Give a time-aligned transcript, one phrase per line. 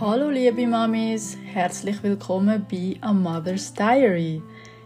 [0.00, 4.42] Hallo liebe Mamis, herzlich willkommen bei A Mother's Diary.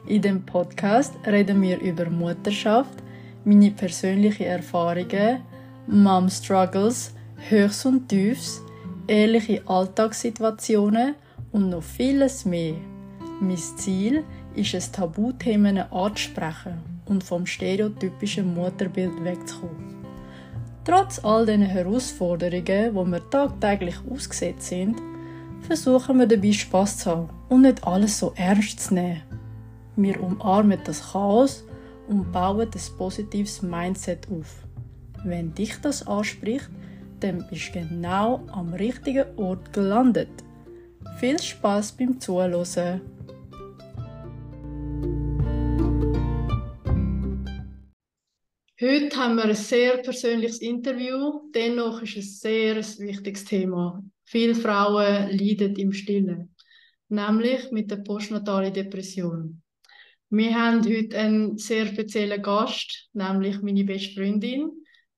[0.07, 3.03] In dem Podcast reden wir über Mutterschaft,
[3.43, 5.41] meine persönlichen Erfahrungen,
[5.87, 7.15] Mom Struggles,
[7.49, 8.61] Höchst und Tiefs,
[9.07, 11.15] ehrliche Alltagssituationen
[11.53, 12.75] und noch vieles mehr.
[13.41, 19.98] Mein Ziel ist es, Tabuthemen anzusprechen und vom stereotypischen Mutterbild wegzukommen.
[20.89, 24.97] Trotz all diesen Herausforderungen, wo wir tagtäglich ausgesetzt sind,
[25.61, 29.21] versuchen wir dabei Spaß zu haben und nicht alles so ernst zu nehmen.
[29.97, 31.63] Wir umarmen das Chaos
[32.09, 34.65] und bauen ein positives Mindset auf.
[35.25, 36.71] Wenn dich das anspricht,
[37.21, 40.31] dann bist du genau am richtigen Ort gelandet.
[41.19, 43.03] Viel Spaß beim Zuhören!
[48.91, 51.51] Heute haben wir ein sehr persönliches Interview.
[51.55, 54.03] Dennoch ist es ein sehr wichtiges Thema.
[54.25, 56.55] Viele Frauen leiden im Stillen,
[57.11, 59.61] nämlich mit der postnatalen Depression.
[60.31, 64.71] Wir haben heute einen sehr speziellen Gast, nämlich meine beste Freundin.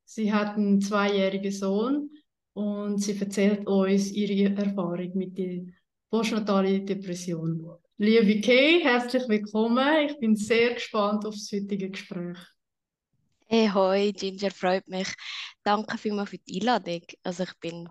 [0.05, 2.11] Sie hat einen zweijährigen Sohn
[2.55, 5.63] und sie erzählt uns ihre Erfahrung mit der
[6.11, 7.71] postnatalen Depression.
[7.99, 10.09] Liebe Kay, herzlich willkommen.
[10.09, 12.39] Ich bin sehr gespannt auf das heutige Gespräch.
[13.51, 15.09] Hey, hoi, Ginger, freut mich.
[15.65, 17.03] Danke vielmals für die Einladung.
[17.25, 17.89] Also ich bin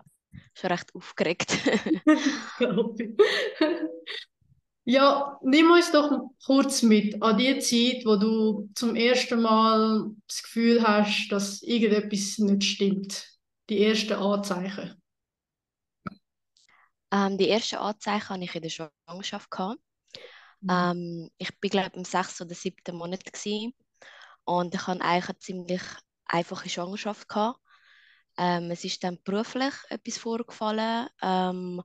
[0.54, 1.52] schon recht aufgeregt.
[4.84, 10.42] ja, nimm uns doch kurz mit an die Zeit, wo du zum ersten Mal das
[10.42, 13.26] Gefühl hast, dass irgendetwas nicht stimmt.
[13.68, 15.00] Die ersten Anzeichen.
[17.12, 19.48] Ähm, die ersten Anzeichen hatte ich in der Schwangerschaft.
[20.62, 20.70] Mhm.
[20.70, 23.24] Ähm, ich war, glaube ich, im sechsten oder siebten Monat.
[23.24, 23.74] Gewesen.
[24.50, 25.82] Und ich hatte eigentlich eine ziemlich
[26.24, 27.28] einfache Schwangerschaft.
[27.28, 27.60] Gehabt.
[28.36, 31.80] Ähm, es ist dann beruflich etwas vorgefallen, ähm,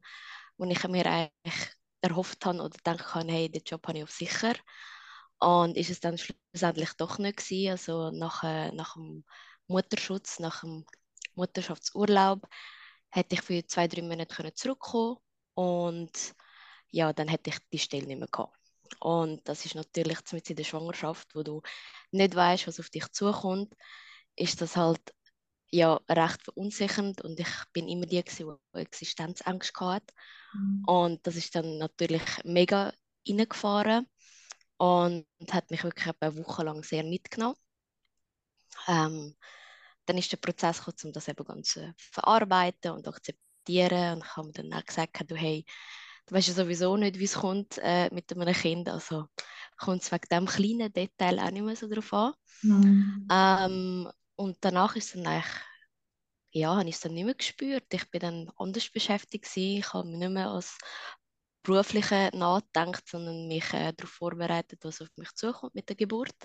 [0.58, 1.70] wo ich mir eigentlich
[2.02, 4.56] erhofft habe oder gedacht habe, hey, den Job habe ich auf sicher.
[5.40, 7.70] Und ist es dann schlussendlich doch nicht gewesen.
[7.70, 9.26] Also nach, äh, nach dem
[9.68, 10.86] Mutterschutz, nach dem
[11.36, 12.48] Mutterschaftsurlaub,
[13.12, 15.18] hätte ich für zwei, drei Monate zurückkommen
[15.54, 16.36] und
[16.90, 18.65] ja, dann hätte ich die Stelle nicht mehr gehabt.
[19.00, 21.62] Und das ist natürlich mit in der Schwangerschaft, wo du
[22.12, 23.74] nicht weißt, was auf dich zukommt,
[24.36, 25.02] ist das halt
[25.72, 30.14] ja recht verunsichernd und ich bin immer die, die Existenzangst hatte.
[30.54, 30.84] Mhm.
[30.86, 32.94] Und das ist dann natürlich mega
[33.28, 34.08] reingefahren
[34.78, 37.58] und hat mich wirklich eine Woche lang sehr mitgenommen.
[38.88, 39.36] Ähm,
[40.06, 44.18] dann ist der Prozess gekommen, um das eben ganz zu verarbeiten und akzeptieren.
[44.18, 45.66] Und ich habe mir dann auch gesagt, du, hey,
[46.28, 48.90] du weißt ja sowieso nicht, wie es kommt äh, mit einem Kind.
[48.90, 49.28] Also
[49.78, 52.34] kommt es wegen diesem kleinen Detail auch nicht mehr so drauf an.
[52.62, 53.28] Mhm.
[53.32, 55.54] Ähm, und danach ist dann eigentlich,
[56.52, 57.86] ja, habe ich es dann nicht mehr gespürt.
[57.92, 59.80] Ich bin dann anders beschäftigt gewesen.
[59.80, 60.78] Ich habe mich nicht mehr als
[61.64, 66.36] berufliche nachgedacht, sondern mich äh, darauf vorbereitet, was auf mich zukommt mit der Geburt.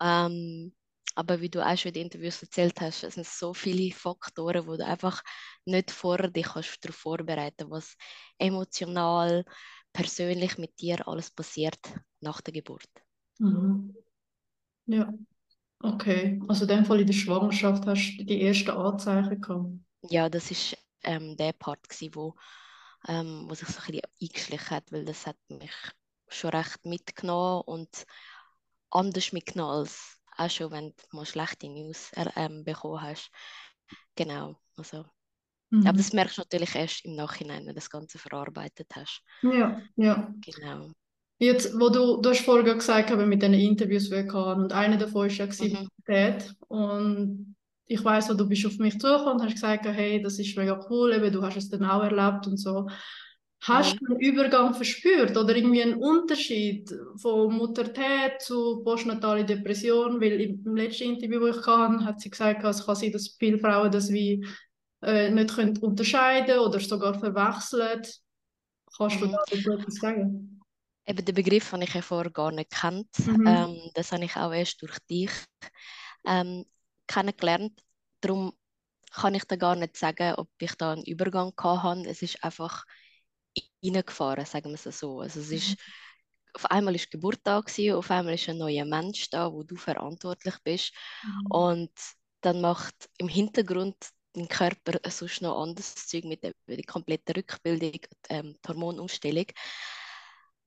[0.00, 0.74] Ähm,
[1.14, 4.66] aber wie du auch schon in den Interviews erzählt hast, es sind so viele Faktoren,
[4.66, 5.22] wo du einfach
[5.64, 7.96] nicht vorher dich kannst darauf vorbereiten was
[8.38, 9.44] emotional,
[9.92, 11.78] persönlich mit dir alles passiert
[12.20, 12.88] nach der Geburt.
[13.38, 13.94] Mhm.
[14.86, 15.12] Ja,
[15.80, 16.40] okay.
[16.48, 19.70] Also in dem Fall in der Schwangerschaft hast du die ersten Anzeichen gehabt?
[20.02, 22.34] Ja, das ist ähm, der Part, gewesen, wo,
[23.08, 25.72] ähm, wo sich so ein bisschen eingeschlichen hat, weil das hat mich
[26.28, 28.06] schon recht mitgenommen und
[28.90, 33.30] anders mitgenommen als auch schon, wenn du mal schlechte News ähm, bekommen hast.
[34.16, 35.04] Genau, also.
[35.70, 35.86] Mhm.
[35.86, 39.22] Aber das merkst du natürlich erst im Nachhinein, wenn du das Ganze verarbeitet hast.
[39.42, 40.32] Ja, ja.
[40.40, 40.92] Genau.
[41.38, 44.96] Jetzt, wo du, du hast vorher gesagt, aber mit den Interviews, wir hatten, und einer
[44.96, 45.88] davon ist ja mhm.
[46.68, 47.56] Und
[47.86, 51.12] ich weiß, du bist auf mich zugekommen und hast gesagt, hey, das ist mega cool,
[51.12, 52.88] eben, du hast es dann auch erlebt und so.
[53.66, 60.20] Hast du einen Übergang verspürt oder irgendwie einen Unterschied von Muttertät zu postnatale Depression?
[60.20, 63.58] Weil im letzten Interview, das ich hatte, hat sie gesagt, es kann sein, dass viele
[63.58, 64.46] Frauen das wie
[65.02, 68.02] äh, nicht können unterscheiden oder sogar verwechseln.
[68.96, 69.32] Kannst du mhm.
[69.32, 70.60] dazu etwas sagen?
[71.06, 73.08] Eben den Begriff habe ich ja vorher gar nicht gekannt.
[73.26, 73.46] Mhm.
[73.46, 75.30] Ähm, das habe ich auch erst durch dich
[76.26, 76.66] ähm,
[77.06, 77.82] kennengelernt.
[78.20, 78.52] Darum
[79.10, 82.08] kann ich da gar nicht sagen, ob ich da einen Übergang hatte.
[82.08, 82.84] Es ist einfach
[83.84, 85.20] reingefahren, sagen wir es so.
[85.20, 85.76] Also es ist, mhm.
[86.54, 89.76] auf einmal ist Geburt da gewesen, auf einmal ist ein neuer Mensch da, wo du
[89.76, 90.92] verantwortlich bist.
[91.22, 91.46] Mhm.
[91.50, 91.92] Und
[92.40, 93.96] dann macht im Hintergrund
[94.34, 99.46] dein Körper sonst noch anderes Zeug mit der, der kompletten Rückbildung, ähm, die Hormonumstellung.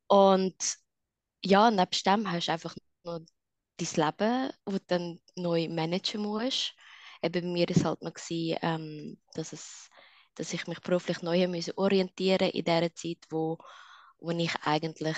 [0.07, 0.55] Und
[1.43, 3.19] ja, nebst dem hast du einfach noch
[3.77, 6.73] dein Leben, das du dann neu managen musst.
[7.21, 9.89] Eben bei mir war es halt noch, gewesen, ähm, dass es
[10.37, 13.57] dass ich mich beruflich neu musste orientieren in der Zeit, wo,
[14.19, 15.17] wo ich eigentlich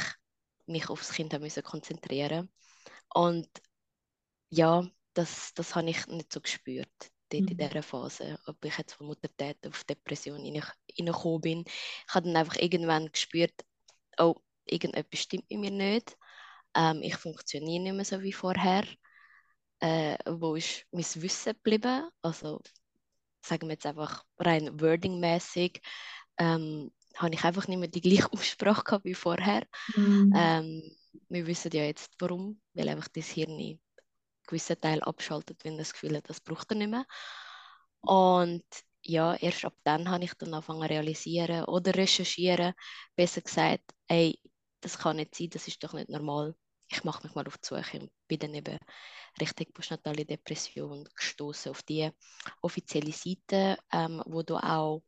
[0.66, 2.50] mich aufs Kind musste konzentrieren
[3.14, 3.48] und
[4.50, 7.48] ja, das, das habe ich nicht so gespürt dort mhm.
[7.50, 11.64] in dieser Phase, ob ich jetzt von Muttertät auf Depression reingekommen bin.
[11.68, 13.54] Ich habe dann einfach irgendwann gespürt,
[14.18, 16.18] oh, irgendetwas stimmt mit mir nicht.
[16.76, 18.86] Ähm, ich funktioniere nicht mehr so wie vorher.
[19.80, 22.10] Äh, wo ist mein Wissen geblieben?
[22.22, 22.62] Also
[23.42, 25.82] sagen wir jetzt einfach rein wordingmäßig,
[26.38, 29.66] ähm, habe ich einfach nicht mehr die gleiche Aussprache gehabt wie vorher.
[29.96, 30.34] Mhm.
[30.36, 30.98] Ähm,
[31.30, 33.82] wir wissen ja jetzt warum, weil einfach das Hirn einen
[34.48, 37.06] gewissen Teil abschaltet, wenn das Gefühl hat, das braucht er nicht mehr.
[38.02, 38.66] Und
[39.02, 42.74] ja, erst ab dann habe ich dann angefangen zu realisieren oder recherchieren,
[43.16, 44.40] besser gesagt, ey,
[44.82, 46.56] das kann nicht sein, das ist doch nicht normal.
[46.90, 48.78] Ich mache mich mal auf die Suche und bin dann eben
[49.40, 52.10] richtig postnatale Depression gestoßen auf die
[52.62, 55.04] offizielle Seite, ähm, wo du auch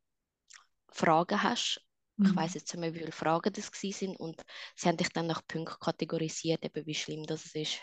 [0.90, 1.82] Fragen hast.
[2.18, 2.26] Mhm.
[2.28, 4.42] Ich weiß jetzt nicht mehr, wie viele Fragen das sind und
[4.76, 7.80] sie haben dich dann nach Punkten kategorisiert, eben wie schlimm das ist,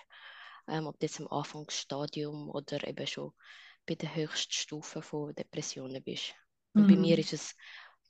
[0.69, 3.33] ähm, ob das im Anfangsstadium oder eben schon
[3.87, 6.35] bei der höchsten Stufe von Depressionen bist.
[6.75, 6.89] Und mhm.
[6.89, 7.57] bei mir ist es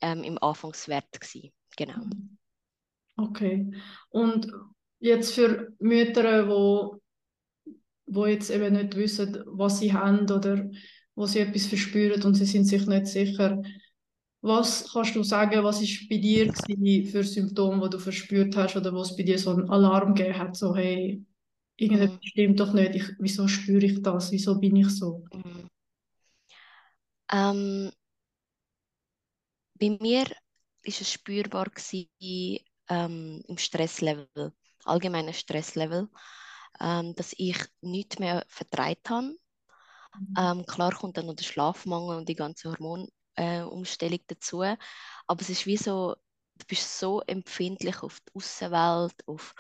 [0.00, 1.52] ähm, im Anfangswert gewesen.
[1.76, 2.04] genau.
[2.04, 2.38] Mhm.
[3.16, 3.72] Okay.
[4.10, 4.50] Und
[5.00, 7.00] jetzt für Mütter, wo
[8.10, 10.68] wo jetzt eben nicht wissen, was sie haben oder
[11.14, 13.62] wo sie etwas verspüren und sie sind sich nicht sicher.
[14.40, 18.94] Was kannst du sagen, was ist bei dir für Symptome, die du verspürt hast oder
[18.94, 21.24] was bei dir so einen Alarm gegeben hat, so hey,
[21.76, 22.26] irgendetwas mhm.
[22.26, 25.24] stimmt doch nicht, ich, wieso spüre ich das, wieso bin ich so?
[25.32, 25.68] Mhm.
[27.30, 27.90] Ähm,
[29.74, 30.24] bei mir
[30.82, 32.08] ist es spürbar gewesen,
[32.88, 34.52] ähm, im Stresslevel,
[34.84, 36.08] allgemeines Stresslevel
[36.80, 39.36] ähm, dass ich nichts mehr vertreibt habe.
[40.18, 40.34] Mhm.
[40.38, 45.50] Ähm, klar kommt dann noch der Schlafmangel und die ganze Hormonumstellung äh, dazu, aber es
[45.50, 46.14] ist wie so,
[46.56, 49.54] du bist so empfindlich auf die Außenwelt, auf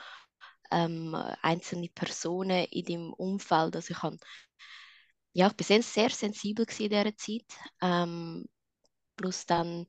[0.70, 3.76] ähm, einzelne Personen in deinem Umfeld.
[3.76, 4.18] Also ich, habe,
[5.32, 7.46] ja, ich bin sehr, sehr sensibel in dieser Zeit.
[7.80, 8.46] Ähm,
[9.16, 9.86] plus dann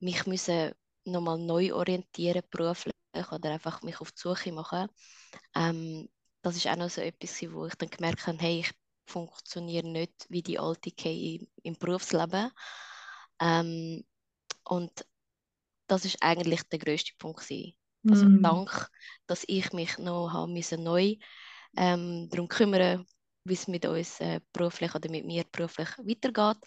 [0.00, 0.72] mich müssen
[1.04, 2.94] nochmal neu orientieren beruflich
[3.32, 4.88] oder einfach mich auf die Suche machen.
[5.54, 6.08] Ähm,
[6.42, 8.72] das ist auch noch so etwas, wo ich dann gemerkt habe, hey, ich
[9.06, 12.50] funktioniere nicht wie die alte Kay im, Berufsleben.
[13.40, 14.04] Ähm,
[14.64, 15.06] und
[15.86, 17.74] das ist eigentlich der größte Punkt gewesen.
[18.08, 18.42] Also mm.
[18.42, 18.88] dank,
[19.26, 21.16] dass ich mich noch haben müssen neu
[21.76, 23.04] ähm, darum kümmern,
[23.44, 26.64] wie es mit uns äh, beruflich oder mit mir beruflich weitergeht,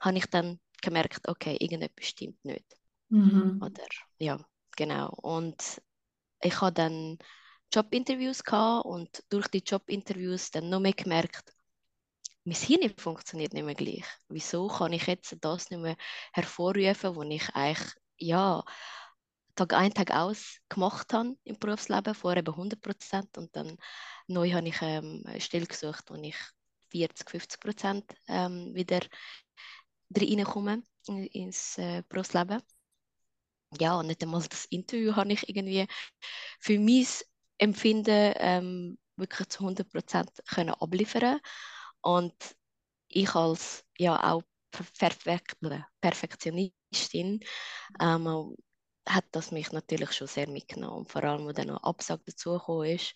[0.00, 2.76] habe ich dann gemerkt, okay, irgendetwas stimmt nicht.
[3.08, 3.86] Mm Oder
[4.18, 4.38] ja,
[4.76, 5.10] genau.
[5.22, 5.80] Und
[6.42, 7.18] ich habe dann
[7.72, 11.52] Jobinterviews gehabt und durch die Jobinterviews dann noch mehr gemerkt,
[12.44, 14.04] mein Hirn funktioniert nicht mehr gleich.
[14.28, 15.96] Wieso kann ich jetzt das nicht mehr
[16.32, 18.64] hervorrufen, was ich eigentlich ja,
[19.54, 23.76] Tag ein, Tag aus gemacht habe im Berufsleben, vorher eben 100 Prozent und dann
[24.28, 26.36] neu habe ich ähm, eine Stelle gesucht, wo ich
[26.90, 29.00] 40, 50 Prozent ähm, wieder
[30.16, 32.62] reinkomme ins äh, Berufsleben.
[33.78, 35.86] Ja, und nicht einmal das Interview habe ich irgendwie
[36.60, 37.24] für mich
[37.58, 41.40] Empfinden ähm, wirklich zu 100 Prozent können abliefern
[42.00, 42.34] und
[43.08, 45.56] ich als ja auch Perfekt
[46.00, 47.40] Perfektionistin
[48.00, 48.56] ähm,
[49.08, 53.14] hat das mich natürlich schon sehr mitgenommen vor allem, wo dann noch Absage dazu ist,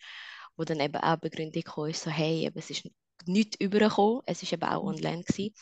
[0.56, 2.88] wo dann eben auch Begründung kam, ist so hey, eben, es ist
[3.26, 4.88] nichts übergekommen, es ist eben auch mhm.
[4.88, 5.54] online gewesen,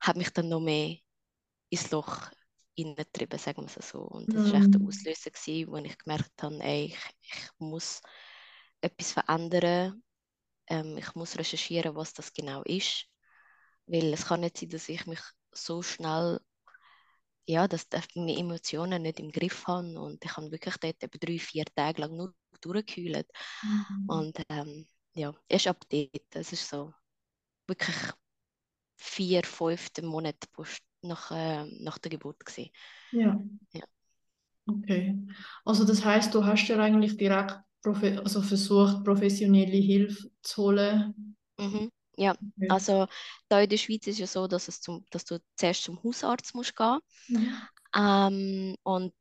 [0.00, 0.96] hat mich dann noch mehr
[1.70, 2.30] ins Loch
[2.78, 4.00] reingetrieben, sagen wir es so.
[4.00, 4.62] Und das war mm.
[4.62, 4.88] echt der mhm.
[4.88, 8.02] Auslöser, gewesen, wo ich gemerkt habe, ey, ich, ich muss
[8.80, 10.02] etwas verändern.
[10.66, 13.06] Ähm, ich muss recherchieren, was das genau ist.
[13.86, 15.20] Weil es kann nicht sein, dass ich mich
[15.52, 16.40] so schnell,
[17.46, 20.00] ja, dass ich meine Emotionen nicht im Griff habe.
[20.00, 23.28] Und ich habe wirklich dort etwa drei, vier Tage lang nur durchgekühlt.
[23.62, 24.10] Mm.
[24.10, 26.92] Und ähm, ja, erst ab dort, das ist so
[27.66, 27.96] wirklich
[28.96, 32.44] vier, fünfte Monat post nach, äh, nach der Geburt.
[32.44, 32.70] Gewesen.
[33.12, 33.40] Ja.
[33.72, 33.84] ja.
[34.66, 35.16] Okay.
[35.64, 41.36] Also das heißt, du hast ja eigentlich direkt also versucht, professionelle Hilfe zu holen.
[41.58, 41.90] Mhm.
[42.16, 42.68] Ja, okay.
[42.68, 43.06] also
[43.48, 46.02] da in der Schweiz ist es ja so, dass, es zum, dass du zuerst zum
[46.02, 47.56] Hausarzt musst gehen mhm.
[47.94, 49.14] ähm, und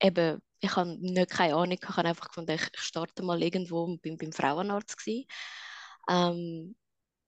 [0.00, 4.00] eben, ich habe nicht keine Ahnung, ich habe einfach gefunden, ich starte mal irgendwo und
[4.00, 5.26] bin beim Frauenarzt gewesen.
[6.08, 6.76] Ähm,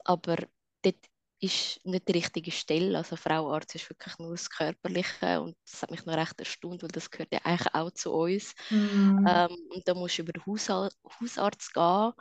[0.04, 0.36] aber
[0.82, 0.96] dort
[1.40, 2.98] ist nicht die richtige Stelle.
[2.98, 6.90] Also Frauenarzt ist wirklich nur das Körperliche und das hat mich noch recht erstaunt, weil
[6.90, 8.54] das gehört ja eigentlich auch zu uns.
[8.68, 9.26] Mm.
[9.26, 12.12] Ähm, und da musst du über den Hausarzt, Hausarzt gehen.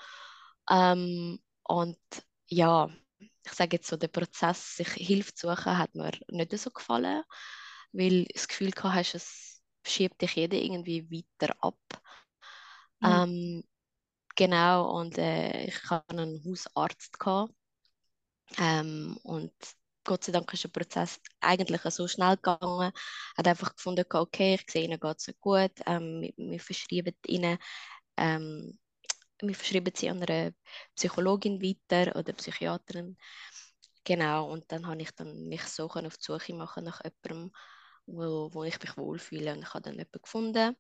[0.70, 2.00] Ähm, und
[2.48, 6.70] ja, ich sage jetzt so, der Prozess, sich Hilfe zu suchen, hat mir nicht so
[6.70, 7.24] gefallen,
[7.92, 11.80] weil das Gefühl hatte, hast, es schiebt dich jeder irgendwie weiter ab.
[13.02, 13.24] Ja.
[13.24, 13.64] Ähm,
[14.36, 17.20] genau, und äh, ich hatte einen Hausarzt.
[17.20, 17.54] Gehabt,
[18.58, 19.54] ähm, und
[20.04, 22.92] Gott sei Dank ist der Prozess eigentlich so schnell gegangen.
[23.38, 25.72] Hat einfach gefunden, okay, ich sehe, ihnen geht es gut.
[25.86, 27.58] Ähm, wir, wir, verschreiben ihnen,
[28.18, 28.80] ähm,
[29.42, 30.56] wir verschreiben sie an eine
[30.96, 33.18] Psychologin weiter oder Psychiaterin.
[34.04, 37.52] Genau, und dann habe ich dann mich so auf die Suche machen nach jemandem,
[38.08, 39.54] wo, wo ich mich wohlfühle.
[39.54, 40.76] Und ich habe dann jemanden gefunden.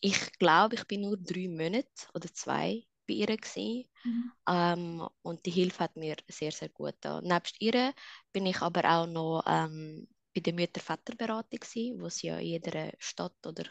[0.00, 3.88] Ich glaube, ich bin nur drei Monate oder zwei bei ihr gewesen.
[4.04, 4.32] Mhm.
[4.48, 7.24] Ähm, und die Hilfe hat mir sehr, sehr gut getan.
[7.24, 7.92] Nebst ihr
[8.32, 11.60] bin ich aber auch noch ähm, bei der Mütter-Väter-Beratung
[12.00, 13.64] wo sie ja in jeder Stadt oder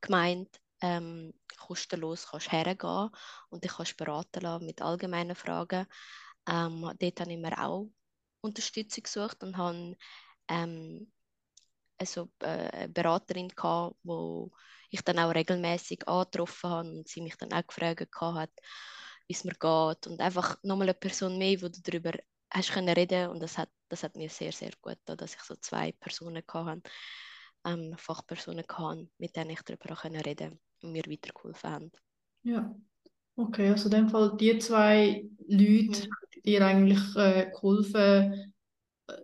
[0.00, 3.10] Gemeinde ähm, kostenlos kannst hergehen
[3.48, 5.86] und dich kannst beraten lassen mit allgemeinen Fragen.
[6.46, 7.90] Ähm, dort habe ich mir auch
[8.42, 9.96] Unterstützung gesucht und habe
[10.48, 11.10] ähm,
[11.98, 14.50] also, äh, eine Beraterin gehabt, wo
[14.94, 18.50] ich dann auch regelmäßig angetroffen habe und sie mich dann auch gefragt hat,
[19.26, 22.12] wie es mir geht und einfach nochmal eine Person mehr, wo du darüber
[22.50, 25.40] hast können reden und das hat, das hat mir sehr, sehr gut getan, dass ich
[25.40, 26.82] so zwei Personen hatte,
[27.64, 31.92] ähm, Fachpersonen hatte, mit denen ich darüber reden konnte und mir weitergeholfen haben.
[32.42, 32.74] Ja,
[33.36, 36.42] okay, also in dem Fall die zwei Leute mhm.
[36.44, 38.54] dir eigentlich äh, geholfen,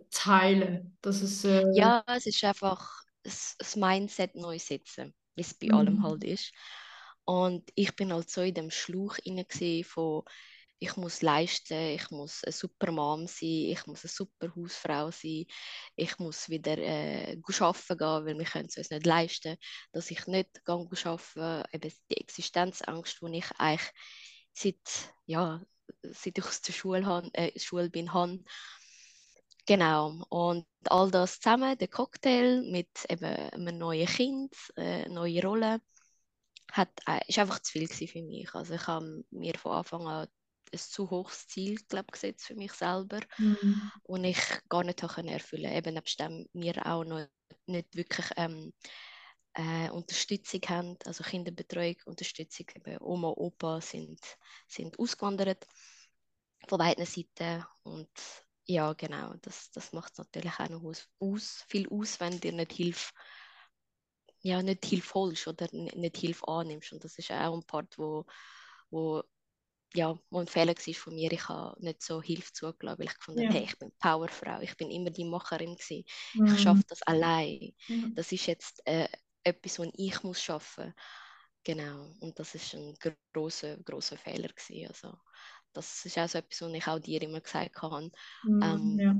[0.09, 0.97] zu heilen.
[1.01, 1.65] Dass es, äh...
[1.73, 5.73] Ja, es ist einfach das, das Mindset neu setzen, wie es bei mhm.
[5.73, 6.51] allem halt ist.
[7.23, 9.17] Und ich bin halt so in dem Schluch
[9.85, 10.23] von
[10.83, 15.45] ich muss leisten, ich muss eine super Mom sein, ich muss eine super Hausfrau sein,
[15.95, 19.57] ich muss wieder äh, arbeiten gehen, weil wir können es uns nicht leisten,
[19.91, 23.91] dass ich nicht arbeiten eben die Existenzangst, die ich eigentlich
[24.53, 25.61] seit, ja,
[26.01, 28.39] seit ich aus der Schule, habe, äh, Schule bin, habe,
[29.71, 35.79] Genau, und all das zusammen, der Cocktail mit eben einem neuen Kind, äh, neue Rolle,
[36.73, 38.53] hat, äh, ist einfach zu viel für mich.
[38.53, 40.27] Also ich habe mir von Anfang an
[40.73, 43.21] ein zu hohes Ziel glaub, gesetzt für mich selber.
[43.37, 43.89] Mhm.
[44.03, 45.71] und ich gar nicht erfüllen erfüllen.
[45.71, 47.25] Eben nebst dem wir auch noch
[47.65, 48.73] nicht wirklich ähm,
[49.53, 54.19] äh, Unterstützung haben, also Kinderbetreuung, Unterstützung, eben Oma, Opa sind,
[54.67, 55.65] sind ausgewandert
[56.67, 57.63] von beiden Seiten.
[57.83, 58.09] Und
[58.65, 59.33] ja, genau.
[59.41, 63.11] Das, das macht es natürlich auch noch aus, aus, viel aus, wenn dir nicht Hilfe,
[64.41, 66.93] ja, nicht Hilfe holst oder nicht Hilfe annimmst.
[66.93, 68.25] Und das ist auch ein Part, wo,
[68.89, 69.23] wo,
[69.93, 71.31] ja, wo ein Fehler war von mir.
[71.31, 73.51] Ich habe nicht so Hilfe zugelassen, weil ich gefunden ja.
[73.51, 76.05] hey, ich bin Powerfrau, ich bin immer die Macherin gewesen.
[76.33, 76.55] Mhm.
[76.55, 77.73] Ich schaffe das allein.
[77.87, 78.13] Mhm.
[78.15, 79.07] Das ist jetzt äh,
[79.43, 80.93] etwas, was ich muss schaffen.
[81.63, 82.11] Genau.
[82.21, 82.95] Und das ist ein
[83.33, 84.87] großer, großer Fehler gewesen.
[84.87, 85.17] Also
[85.73, 88.11] das ist auch so etwas, was ich auch dir immer gesagt habe.
[88.43, 89.15] Mm, ähm, ja.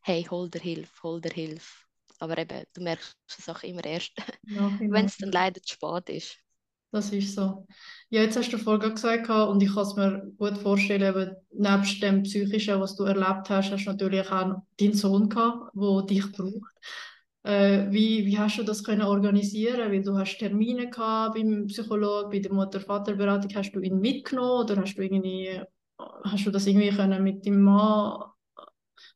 [0.00, 1.84] Hey, hol dir Hilfe, hol dir Hilfe.
[2.18, 4.12] Aber eben, du merkst es auch immer erst,
[4.80, 6.38] wenn es dann leider zu spät ist.
[6.92, 7.66] Das ist so.
[8.08, 12.02] Ja, jetzt hast du vorhin gesagt, und ich kann es mir gut vorstellen, eben, nebst
[12.02, 16.32] dem Psychischen, was du erlebt hast, hast du natürlich auch deinen Sohn gehabt, der dich
[16.32, 16.72] braucht.
[17.42, 19.92] Äh, wie, wie hast du das können organisieren?
[19.92, 23.54] Weil du hast Termine gehabt beim Psychologen, bei der Mutter-Vater-Beratung.
[23.54, 25.60] Hast du ihn mitgenommen oder hast du irgendwie
[25.98, 28.30] hast du das irgendwie können mit deinem Mann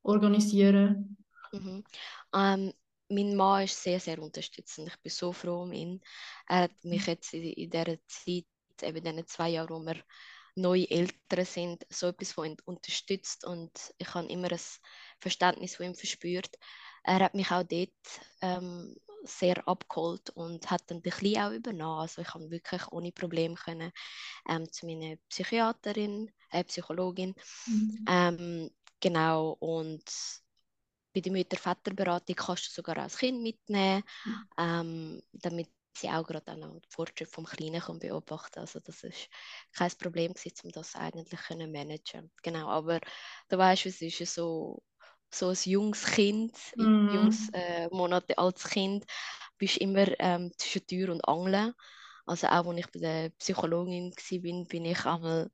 [0.02, 1.16] organisieren?
[1.52, 1.84] Mhm.
[2.34, 2.72] Ähm,
[3.08, 4.88] mein Mann ist sehr, sehr unterstützend.
[4.88, 6.00] Ich bin so froh um ihn.
[6.48, 8.46] Er hat mich jetzt in, in dieser Zeit,
[8.82, 9.96] eben in diesen zwei Jahren, wo wir
[10.54, 14.60] neue Eltern sind, so etwas von ihm unterstützt und ich habe immer ein
[15.20, 16.56] Verständnis von ihm verspürt.
[17.04, 17.90] Er hat mich auch dort
[18.42, 22.00] ähm, sehr abgeholt und hat dann den Kleinen auch übernommen.
[22.00, 23.92] Also ich habe wirklich ohne Probleme können,
[24.48, 27.34] ähm, zu meiner Psychiaterin, äh, Psychologin,
[27.66, 28.04] mhm.
[28.08, 30.04] ähm, genau, und
[31.12, 34.44] bei der Mütter-Väter-Beratung kannst du sogar als Kind mitnehmen, mhm.
[34.58, 39.28] ähm, damit sie auch gerade auch den Fortschritt vom Kleinen kann beobachten Also das ist
[39.72, 42.30] kein Problem gewesen, um das eigentlich können managen.
[42.42, 43.00] Genau, aber
[43.48, 44.82] du weißt, es ist so
[45.32, 47.08] so ein junges Kind, mm.
[47.14, 49.04] junges äh, Monate als Kind,
[49.58, 51.72] bist immer ähm, zwischen Tür und Angeln.
[52.26, 55.50] Also auch als ich bei der Psychologin war, bin ich einmal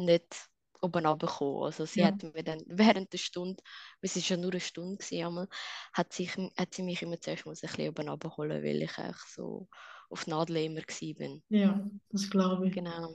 [0.00, 0.48] nicht
[0.82, 1.64] oben runtergekommen.
[1.64, 2.06] Also sie ja.
[2.06, 3.62] hat mir dann während der Stunde,
[4.00, 5.48] es war ja nur eine Stunde, gewesen, einmal,
[5.92, 9.16] hat, sich, hat sie mich immer zuerst mal ein bisschen oben runterholen, weil ich eigentlich
[9.34, 9.68] so
[10.08, 11.40] auf Nadel immer war.
[11.48, 12.74] Ja, das glaube ich.
[12.74, 13.14] Genau.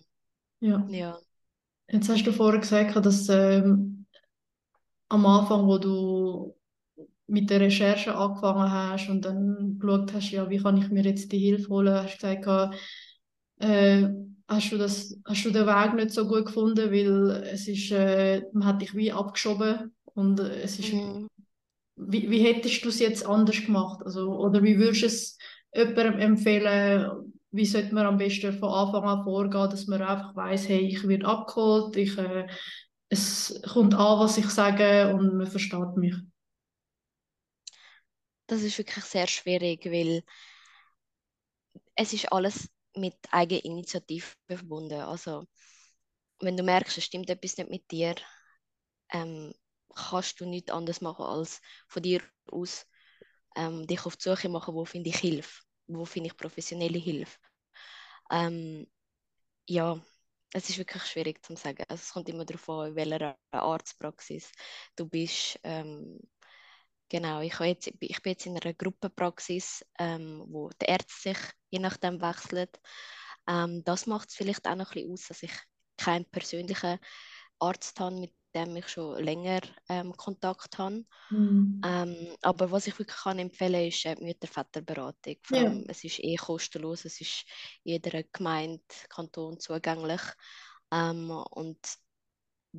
[0.59, 0.85] Ja.
[0.89, 1.19] ja.
[1.89, 4.05] Jetzt hast du vorher gesagt, dass ähm,
[5.09, 6.55] am Anfang, wo du
[7.27, 11.31] mit der Recherche angefangen hast und dann geschaut hast, ja, wie kann ich mir jetzt
[11.31, 12.75] die Hilfe holen, hast du gesagt,
[13.59, 14.09] äh,
[14.47, 18.43] hast du, das, hast du den Weg nicht so gut gefunden, weil es ist, äh,
[18.53, 21.27] man hat dich wie abgeschoben und es ist, Mhm.
[21.95, 24.01] wie, wie hättest du es jetzt anders gemacht?
[24.05, 25.37] Also, oder wie würdest du es
[25.73, 30.67] jemandem empfehlen, wie sollte man am besten von Anfang an vorgehen, dass man einfach weiß,
[30.69, 32.47] hey, ich werde abgeholt, ich, äh,
[33.09, 36.15] es kommt an, was ich sage und man versteht mich.
[38.47, 40.23] Das ist wirklich sehr schwierig, weil
[41.95, 45.01] es ist alles mit Eigeninitiative verbunden.
[45.01, 45.45] Also
[46.41, 48.15] wenn du merkst, es stimmt etwas nicht mit dir,
[49.13, 49.53] ähm,
[49.95, 52.21] kannst du nichts anderes machen, als von dir
[52.51, 52.85] aus
[53.55, 57.37] ähm, dich auf die Suche machen, wo finde ich Hilfe, wo finde ich professionelle Hilfe.
[58.31, 58.87] Ähm,
[59.69, 60.01] ja,
[60.53, 61.83] es ist wirklich schwierig zu sagen.
[61.89, 64.51] Also, es kommt immer darauf an, in welcher Arztpraxis
[64.95, 65.59] du bist.
[65.63, 66.19] Ähm,
[67.09, 71.37] genau, ich, jetzt, ich bin jetzt in einer Gruppenpraxis, ähm, wo die Ärzte sich
[71.69, 72.69] je nachdem wechseln.
[73.47, 75.53] Ähm, das macht es vielleicht auch noch ein bisschen aus, dass ich
[75.97, 76.99] keinen persönlichen
[77.59, 81.05] Arzt habe, mit dem ich schon länger ähm, Kontakt habe.
[81.29, 81.81] Mhm.
[81.83, 85.35] Ähm, aber was ich wirklich kann empfehlen ist äh, Mütter-Väter-Beratung.
[85.51, 85.73] Ja.
[85.87, 87.45] es ist eh kostenlos, es ist
[87.83, 90.21] jeder Gemeinde, Kanton zugänglich.
[90.91, 91.79] Ähm, und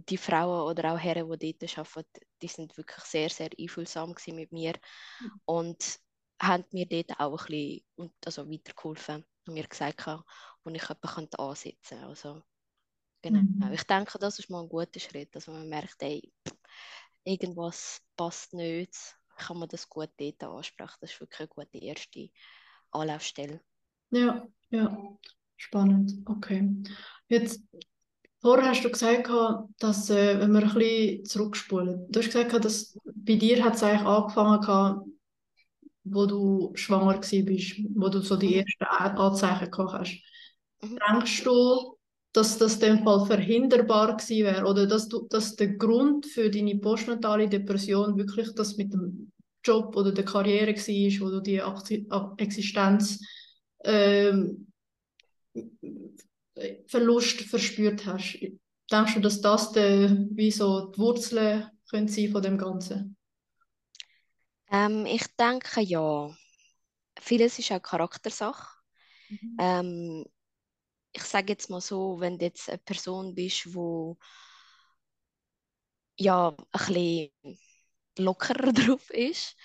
[0.04, 4.52] die Frauen oder auch Herren, die dort arbeiten, die sind wirklich sehr, sehr einfühlsam mit
[4.52, 4.74] mir
[5.44, 5.98] und
[6.40, 11.78] haben mir dort auch ein bisschen also weitergeholfen und mir gesagt, wo ich jemanden ansetzen
[11.88, 12.06] könnte.
[12.06, 12.42] Also,
[13.22, 13.40] genau.
[13.40, 13.72] Mhm.
[13.72, 16.32] Ich denke, das ist mal ein guter Schritt, dass man merkt, ey,
[17.24, 18.94] irgendwas passt nicht,
[19.36, 20.96] kann man das gut dort ansprechen.
[21.00, 22.30] Das ist wirklich eine gute erste
[22.90, 23.60] Anlaufstelle.
[24.10, 25.18] Ja, ja,
[25.56, 26.12] spannend.
[26.26, 26.68] Okay.
[27.28, 27.62] Jetzt,
[28.46, 29.28] vorher hast du gesagt,
[29.78, 33.82] dass, äh, wenn wir ein bisschen zurückspulen, du hast gesagt, dass bei dir hat es
[33.82, 35.12] eigentlich angefangen,
[36.04, 38.60] wo du schwanger bist, wo du so die Mhm.
[38.60, 40.18] ersten Anzeichen gehabt hast.
[40.82, 40.98] Mhm.
[41.08, 41.96] Denkst du,
[42.32, 46.50] dass das in dem Fall verhinderbar gewesen wäre oder dass du, dass der Grund für
[46.50, 49.32] deine postnatale Depression wirklich das mit dem
[49.64, 51.62] Job oder der Karriere war, wo du die
[52.38, 53.20] Existenz
[53.84, 54.66] ähm,
[56.86, 58.38] Verlust verspürt hast.
[58.90, 63.16] Denkst du, dass das der, wie so die Wurzeln können sein von dem Ganzen?
[64.70, 66.34] Ähm, ich denke ja.
[67.20, 68.76] Vieles ist auch Charaktersache.
[69.58, 70.24] Ähm,
[71.12, 74.18] ich sage jetzt mal so, wenn du jetzt eine Person bist, wo
[76.18, 77.30] ja ein bisschen
[78.18, 79.56] lockerer drauf ist,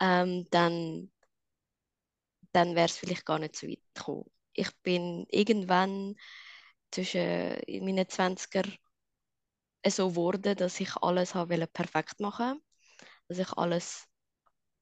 [0.00, 1.10] ähm, dann,
[2.52, 4.30] dann wäre es vielleicht gar nicht so weit gekommen.
[4.56, 6.16] Ich bin irgendwann
[6.92, 8.64] zwischen in meinen 20er
[9.88, 12.60] so geworden, dass ich alles habe wollte perfekt machen
[13.28, 14.08] dass ich alles,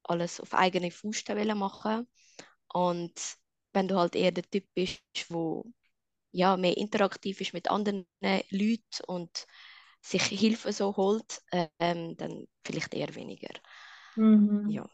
[0.04, 2.08] alles auf eigene Faust wollte machen
[2.74, 3.14] und
[3.74, 5.64] wenn du halt eher der Typ bist, wo
[6.32, 8.06] ja, mehr interaktiv ist mit anderen
[8.50, 9.46] Leuten und
[10.02, 11.42] sich Hilfe so holt,
[11.80, 13.50] ähm, dann vielleicht eher weniger.
[14.16, 14.76] Mhm.
[14.76, 14.88] Ja,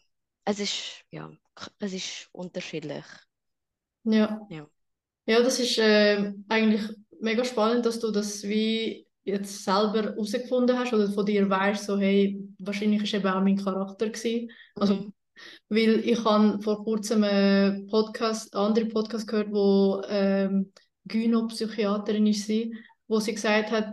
[0.44, 1.30] es ist, ja,
[1.80, 3.04] es ist unterschiedlich.
[4.04, 4.40] Ja.
[4.50, 4.66] Ja.
[5.26, 6.82] Ja, das ist äh, eigentlich
[7.20, 11.98] mega spannend, dass du das wie jetzt selber herausgefunden hast oder von dir weißt, so
[11.98, 14.50] hey, wahrscheinlich ist eben auch mein Charakter gewesen.
[14.74, 15.12] Also, Mhm.
[15.68, 20.72] weil ich habe vor kurzem einen Podcast, einen anderen Podcast gehört, wo ähm,
[21.06, 22.74] Gynopsychiaterin ist sie,
[23.08, 23.92] wo sie gesagt hat,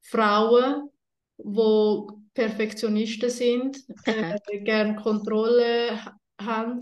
[0.00, 0.88] Frauen,
[1.36, 6.80] wo Perfektionisten sind, äh, gerne Kontrolle ha- haben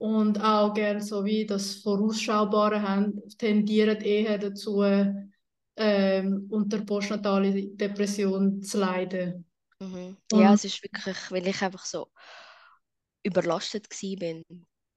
[0.00, 4.82] und auch gerne so wie das Vorausschaubare haben, tendieren eher dazu,
[5.76, 9.44] ähm, unter postnatale Depression zu leiden.
[9.80, 10.16] Mhm.
[10.32, 12.10] Ja, es ist wirklich, weil ich einfach so
[13.22, 14.44] überlastet bin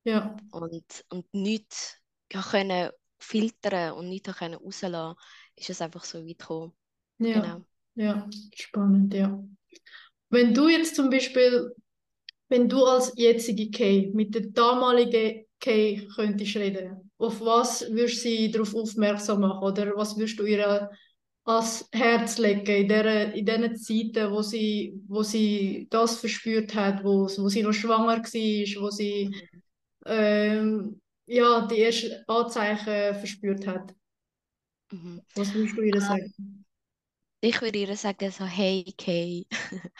[0.03, 1.97] ja, und, und nichts
[2.29, 2.89] können
[3.19, 5.15] filtern und nichts können rauslassen,
[5.55, 6.73] ist es einfach so weit gekommen.
[7.19, 7.65] ja, Genau.
[7.95, 9.43] ja, spannend, ja.
[10.29, 11.73] Wenn du jetzt zum Beispiel,
[12.53, 18.29] wenn du als jetzige Kay mit der damaligen Kay könntest reden, auf was würdest du
[18.29, 20.91] sie darauf aufmerksam machen oder was würdest du ihr
[21.45, 27.03] ans Herz legen in der, in den Zeiten, wo sie, wo sie das verspürt hat,
[27.03, 29.35] wo, wo sie noch schwanger war, wo sie
[30.05, 33.95] ähm, ja, die ersten Anzeichen verspürt hat.
[34.91, 35.23] Mhm.
[35.33, 36.65] Was würdest du ihr sagen?
[37.41, 39.47] Ich würde ihr sagen, so, hey, Kay,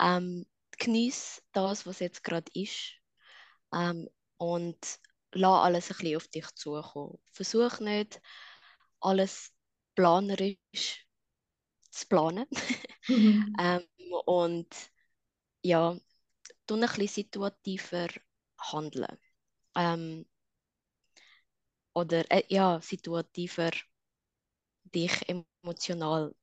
[0.00, 0.44] ähm,
[0.82, 2.92] genieß das, was jetzt gerade ist
[3.74, 4.78] ähm, und
[5.32, 7.18] lass alles ein bisschen auf dich zukommen.
[7.32, 8.20] Versuch nicht,
[9.00, 9.52] alles
[9.94, 11.06] planerisch
[11.90, 12.46] zu planen.
[13.08, 13.56] Mhm.
[13.60, 13.86] ähm,
[14.26, 14.68] und
[15.62, 15.96] ja,
[16.66, 18.08] tu ein bisschen situativer
[18.58, 19.18] handeln.
[19.76, 20.26] Ähm,
[21.94, 23.70] oder äh, ja, situativer
[24.84, 26.34] dich emotional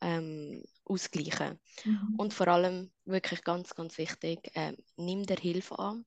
[0.00, 1.60] ähm, ausgleichen.
[1.84, 2.18] Mhm.
[2.18, 6.06] Und vor allem, wirklich ganz, ganz wichtig, ähm, nimm dir Hilfe an.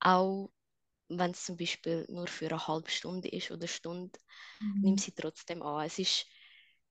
[0.00, 0.50] Auch
[1.08, 4.18] wenn es zum Beispiel nur für eine halbe Stunde ist oder eine Stunde,
[4.60, 4.82] Mhm.
[4.82, 5.86] nimm sie trotzdem an.
[5.86, 6.26] Es ist,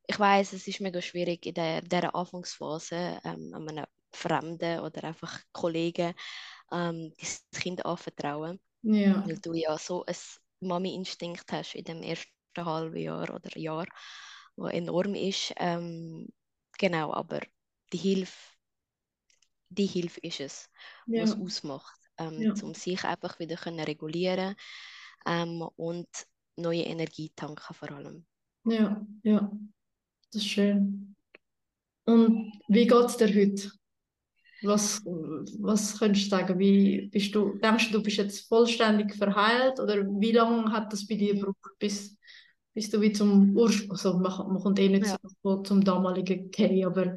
[0.08, 5.04] ich weiß, es ist mega schwierig in der, dieser Anfangsphase, ähm, an einem Fremden oder
[5.06, 6.13] einfach Kollegen
[6.71, 10.15] ähm, das Kind anvertrauen, Ja, weil du ja so ein
[10.62, 13.88] Mami-Instinkt hast in dem ersten halben Jahr oder Jahr,
[14.58, 15.54] wo enorm ist.
[15.58, 16.30] Ähm,
[16.77, 17.41] genau, aber
[17.91, 18.53] die Hilfe,
[19.69, 20.69] die Hilfe ist es,
[21.15, 24.55] was ja, ausmacht, ähm, ja, um sich einfach wieder können regulieren
[25.25, 26.07] ähm, und
[26.55, 28.25] neue Energie tanken vor allem.
[28.65, 29.51] ja, ja,
[30.31, 31.15] das ist schön.
[32.05, 33.71] Und wie geht es dir heute?
[34.62, 36.57] Was, was könntest du sagen?
[36.59, 41.05] Wie bist du, denkst du, du bist jetzt vollständig verheilt oder wie lange hat das
[41.05, 42.17] bei dir gebraucht, bis,
[42.73, 45.17] bis du wie zum Ursprung, also man, man kommt eh nicht Ja.
[45.43, 47.15] so zum damaligen Kay, aber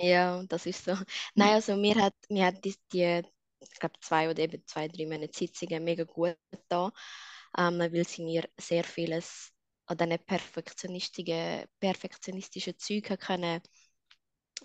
[0.00, 0.92] Ja, das ist so.
[1.34, 3.22] Nein, also mir hat, mir hat die, die
[3.60, 6.36] ich glaube, zwei oder eben zwei, drei Monate Sitzungen mega gut
[6.68, 6.92] da,
[7.58, 9.52] ähm, weil sie mir sehr vieles
[9.86, 13.60] an diesen perfektionistischen, perfektionistischen Zeug hat können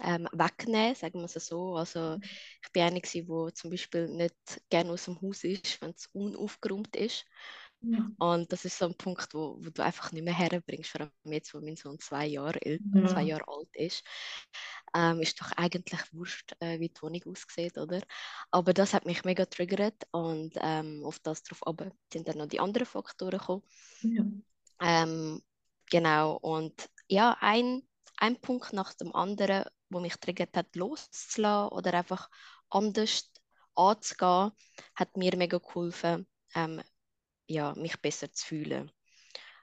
[0.01, 1.75] ähm, wegnehmen, sagen wir es so.
[1.75, 2.17] Also
[2.63, 4.35] ich bin eine, die zum Beispiel nicht
[4.69, 7.25] gerne aus dem Haus ist, wenn es unaufgeräumt ist.
[7.83, 11.01] Ja, Und das ist so ein Punkt, wo, wo du einfach nicht mehr herbringst, vor
[11.01, 14.03] allem jetzt, wo mein Sohn zwei Jahre, alt, ja, zwei Jahre alt ist.
[14.95, 18.01] Ähm, ist doch eigentlich wurscht, äh, wie die Wohnung aussieht, oder?
[18.51, 22.47] Aber das hat mich mega triggert und ähm, auf das drauf aber sind dann noch
[22.47, 23.63] die anderen Faktoren gekommen.
[24.01, 24.23] ja,
[24.81, 25.41] Ähm,
[25.89, 27.81] genau, und ja, ein,
[28.17, 32.29] ein Punkt nach dem anderen, wo mich triggert hat, loszulassen oder einfach
[32.69, 33.31] anders
[33.75, 34.51] anzugehen,
[34.95, 36.81] hat mir mega geholfen, ähm,
[37.47, 38.91] ja, mich besser zu fühlen.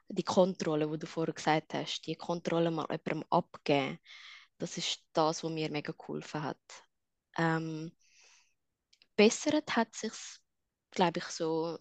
[0.09, 3.99] Die Kontrolle, wo du vorher gesagt hast, die Kontrolle mal jemandem abgeben,
[4.59, 6.59] das ist das, was mir mega geholfen hat.
[7.39, 7.93] Ähm,
[9.17, 10.13] bessert hat sich
[10.93, 11.79] glaube ich, so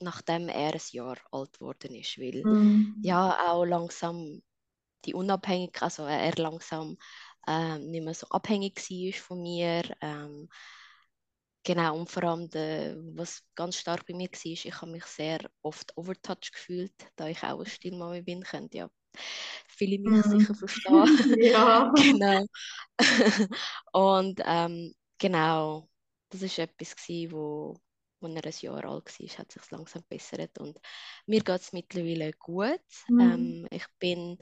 [0.00, 2.92] nachdem er ein Jahr alt geworden ist, weil Mhm.
[3.02, 4.42] ja auch langsam
[5.06, 6.98] die Unabhängigkeit, also er langsam
[7.48, 9.82] ähm, nicht mehr so abhängig war von mir.
[10.02, 10.48] Ähm,
[11.64, 15.40] genau, und vor allem, der, was ganz stark bei mir war, ich habe mich sehr
[15.62, 18.90] oft overtouched gefühlt, da ich auch eine Stillmami bin, können ja
[19.68, 20.22] viele mich Mhm.
[20.22, 21.04] sicher verstehen.
[21.42, 21.92] Ja.
[21.94, 22.46] genau.
[23.92, 25.88] und ähm, genau,
[26.30, 27.80] das ist etwas gewesen, wo,
[28.20, 30.78] wo er ein Jahr alt war, hat sich langsam bessert und
[31.26, 32.80] mir geht es mittlerweile gut.
[33.08, 33.56] Mhm.
[33.58, 34.38] Ähm, ich bin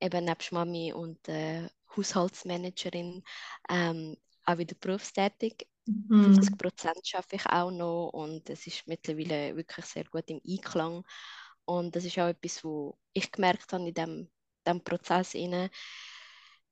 [0.00, 3.22] eben nebst Mami und äh, Haushaltsmanagerin
[3.70, 5.68] ähm, auch wieder berufstätig.
[5.88, 6.34] Mhm.
[6.34, 11.04] 50 Prozent schaffe ich auch noch und es ist mittlerweile wirklich sehr gut im Einklang.
[11.64, 14.30] Und das ist auch etwas, wo ich gemerkt habe in dem,
[14.66, 15.70] dem Prozess, rein,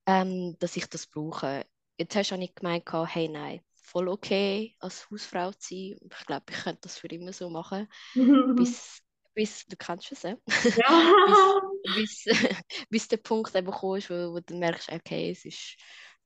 [0.06, 1.66] ähm, dass ich das brauche.
[1.98, 5.98] Jetzt hast du nicht gemeint, hey, nein, voll okay, als Hausfrau zu sein.
[6.10, 7.88] Ich glaube, ich könnte das für immer so machen.
[8.56, 9.02] Bis,
[9.34, 10.36] bis du kannst es, äh?
[10.46, 11.62] Ja.
[11.94, 12.36] bis, bis,
[12.90, 15.76] bis der Punkt eben kommst, wo, wo du merkst, okay, es ist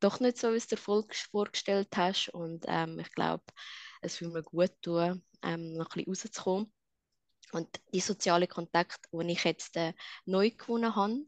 [0.01, 2.29] doch nicht so, wie du dir vorgestellt hast.
[2.31, 3.45] Und ähm, ich glaube,
[4.03, 6.73] es würde mir gut tun, ähm, noch ein bisschen rauszukommen.
[7.53, 9.93] Und die sozialen Kontakte, die ich jetzt äh,
[10.25, 11.21] neu gewonnen habe,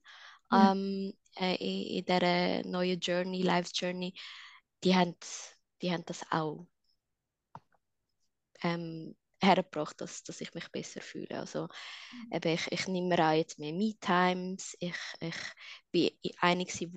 [0.51, 0.73] Ja.
[0.73, 4.15] ähm, äh, in, in dieser neuen Journey, Life Journey,
[4.85, 5.17] die haben,
[5.83, 6.67] die haben das auch
[8.63, 11.39] ähm, hergebracht, dass, dass ich mich besser fühle.
[11.39, 11.69] Also
[12.33, 15.37] eben, ich, ich nehme mir auch jetzt mehr Me-Times, ich, ich
[15.93, 16.91] bin eine, die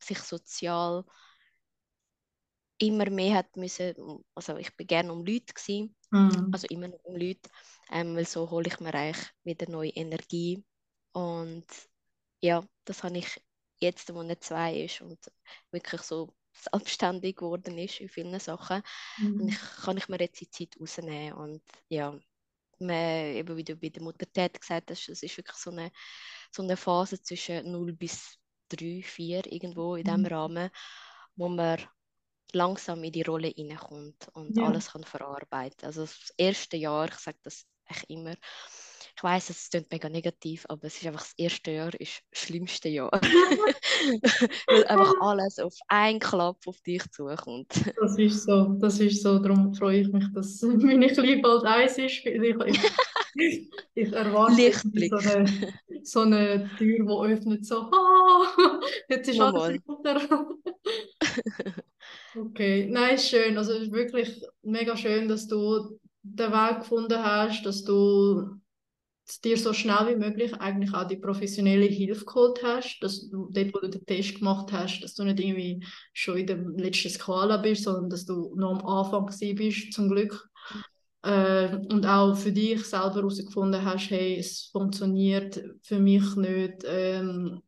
[0.00, 1.04] sich sozial
[2.78, 3.94] immer mehr hat müssen,
[4.34, 6.52] also ich bin gerne um Leute gewesen, Mhm.
[6.52, 7.50] also immer noch um Leute,
[7.90, 10.64] ähm, weil so hole ich mir eigentlich wieder neue Energie.
[11.12, 11.66] Und
[12.42, 13.42] ja, das habe ich
[13.80, 15.18] jetzt, wo er zwei ist und
[15.72, 18.82] wirklich so selbstständig geworden ist in vielen Sachen,
[19.38, 19.52] und Mhm.
[19.52, 22.18] ich, kann ich mir jetzt die Zeit rausnehmen und ja,
[22.80, 25.92] man, eben wie du bei der Mutter Ted gesagt hast, es ist wirklich so eine,
[26.52, 28.38] so eine Phase zwischen 0 bis
[28.70, 30.28] 3, 4 irgendwo in diesem Mhm.
[30.28, 30.70] Rahmen,
[31.36, 31.80] wo man
[32.54, 34.62] langsam in die Rolle hineinkommt und Ja.
[34.62, 35.86] alles kann verarbeiten.
[35.86, 38.36] Also das erste Jahr, ich sage das echt immer,
[39.18, 42.40] ich weiß, es klingt mega negativ, aber es ist einfach das erste Jahr ist das
[42.40, 43.10] schlimmste Jahr.
[44.68, 47.72] Weil einfach alles auf einen Klapp auf dich zukommt.
[48.00, 49.40] Das ist so, das ist so.
[49.40, 52.24] Darum freue ich mich, dass meine Kleine bald eins ist.
[52.24, 55.46] Ich, ich, ich erwarte so eine,
[56.04, 60.46] so eine Tür, die öffnet, so, ah, jetzt ist Mal, alles runter.
[62.36, 63.58] Okay, nein, ist schön.
[63.58, 68.60] Also es ist wirklich mega schön, dass du den Weg gefunden hast, dass du
[69.40, 73.74] dir so schnell wie möglich eigentlich auch die professionelle Hilfe geholt hast, dass du dort,
[73.74, 77.58] wo du den Test gemacht hast, dass du nicht irgendwie schon in der letzten Skala
[77.58, 80.48] bist, sondern dass du noch am Anfang bist, zum Glück.
[81.22, 87.60] Äh, und auch für dich selber herausgefunden hast, hey, es funktioniert für mich nicht ähm,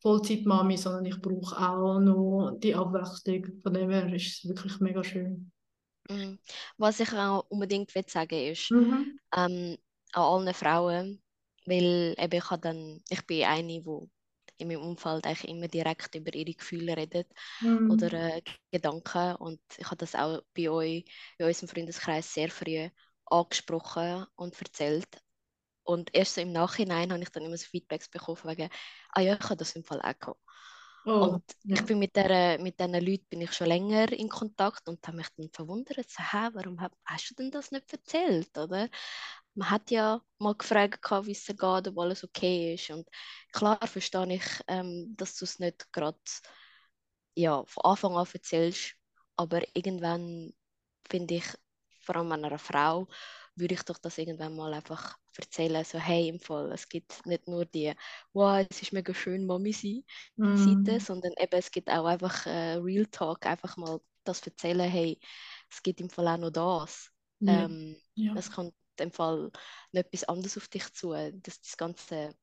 [0.00, 3.60] Vollzeitmami, sondern ich brauche auch noch die Abwechslung.
[3.62, 5.52] Von dem her ist es wirklich mega schön.
[6.08, 6.38] Mhm.
[6.78, 9.18] Was ich auch unbedingt will sagen ist, mhm.
[9.36, 9.76] ähm,
[10.12, 11.22] an allen Frauen,
[11.66, 14.10] weil eben ich, dann, ich bin eine, die
[14.58, 17.28] in meinem Umfeld eigentlich immer direkt über ihre Gefühle redet
[17.60, 17.90] mhm.
[17.90, 21.04] oder äh, Gedanken und ich habe das auch bei euch,
[21.38, 22.88] in unserem Freundeskreis sehr früh
[23.26, 25.08] angesprochen und erzählt
[25.84, 28.68] und erst so im Nachhinein habe ich dann immer so Feedbacks bekommen wegen,
[29.10, 30.40] ah ja, ich habe das im Fall auch gehabt.
[31.04, 31.74] Oh, und ja.
[31.74, 35.16] ich bin mit, der, mit diesen Leuten bin ich schon länger in Kontakt und habe
[35.16, 38.88] mich dann verwundert, so, hä, warum hast du denn das nicht erzählt, oder?
[39.54, 42.90] Man hat ja mal gefragt, wie es geht, ob alles okay ist.
[42.90, 43.08] Und
[43.52, 46.18] klar verstehe ich, ähm, dass du es nicht gerade
[47.34, 48.94] ja, von Anfang an erzählst,
[49.36, 50.52] aber irgendwann
[51.08, 51.44] finde ich,
[52.00, 53.08] vor allem einer Frau,
[53.54, 57.48] würde ich doch das irgendwann mal einfach erzählen, so hey, im Fall, es gibt nicht
[57.48, 57.94] nur die,
[58.32, 60.04] wow, es ist mega schön, Mami sein,
[60.36, 60.56] mm.
[60.56, 65.18] Seite, sondern eben es gibt auch einfach äh, Real Talk, einfach mal das erzählen, hey,
[65.70, 67.10] es gibt im Fall auch noch das.
[67.40, 67.64] Ja.
[67.64, 68.34] Ähm, ja.
[68.36, 69.50] Es kommt im Fall
[69.92, 72.34] noch etwas anderes auf dich zu, dass das ganze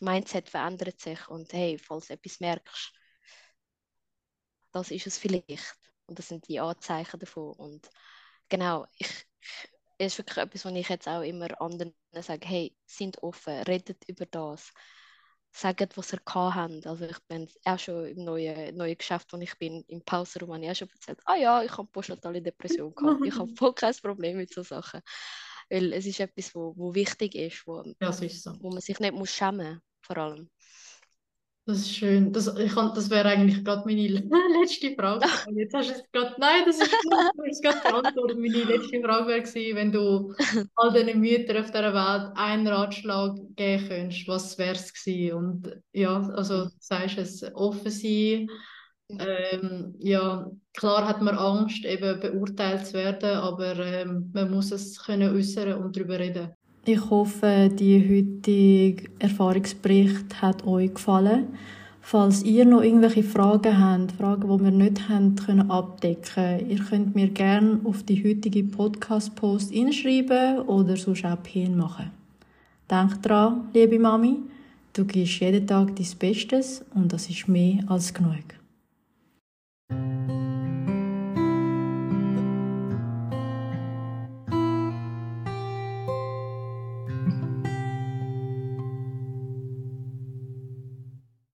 [0.00, 2.92] Mindset verändert sich und hey, falls du etwas merkst,
[4.72, 5.76] das ist es vielleicht.
[6.06, 7.52] Und das sind die Anzeichen davon.
[7.54, 7.90] Und
[8.48, 9.26] genau, ich,
[9.98, 14.26] ist wirklich etwas, was ich jetzt auch immer anderen sage, hey, sind offen, redet über
[14.26, 14.72] das,
[15.50, 16.86] sagt, was ihr habt.
[16.86, 20.64] Also ich bin auch schon im neuen, neuen Geschäft, wo ich bin, im Pausenraum, habe
[20.64, 23.94] ich auch schon erzählt, ah ja, ich habe postnatale Depression gehabt, ich habe voll kein
[23.94, 25.02] Problem mit solchen Sachen.
[25.70, 28.52] Weil es ist etwas, wo, wo wichtig ist, wo, ja, ist so.
[28.60, 30.48] wo man sich nicht muss schämen vor allem.
[31.68, 32.32] Das ist schön.
[32.32, 34.08] Das, das wäre eigentlich gerade meine
[34.60, 35.26] letzte Frage.
[35.54, 36.34] Jetzt hast du es gerade.
[36.38, 37.62] Nein, das ist gut.
[37.62, 38.38] Gerade beantwortet.
[38.38, 40.34] Meine letzte Frage wäre gewesen, wenn du
[40.76, 45.36] all diesen Müttern auf dieser Welt einen Ratschlag geben könntest, was wäre es gewesen?
[45.36, 48.48] Und ja, also du sagst es, offen sein.
[49.10, 55.02] Ähm, ja, klar hat man Angst, eben beurteilt zu werden, aber ähm, man muss es
[55.02, 56.50] können äußern und darüber reden.
[56.84, 61.48] Ich hoffe, die heutige Erfahrungsbericht hat euch gefallen.
[62.00, 67.14] Falls ihr noch irgendwelche Fragen habt, Fragen, die wir nicht haben können abdecken, ihr könnt
[67.14, 72.10] mir gerne auf die heutige Podcast-Post hinschreiben oder sonst auch Pin machen.
[72.90, 74.36] Denk dran, liebe Mami,
[74.94, 78.57] du gibst jeden Tag dein Bestes und das ist mehr als genug.
[79.90, 80.47] Música